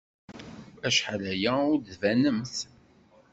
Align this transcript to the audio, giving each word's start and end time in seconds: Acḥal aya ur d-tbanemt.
Acḥal 0.87 1.23
aya 1.33 1.51
ur 1.71 1.77
d-tbanemt. 1.79 2.55